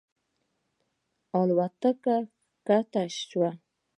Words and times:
الوتکه 1.39 2.17
ښکته 2.65 3.03
شوه. 3.29 3.49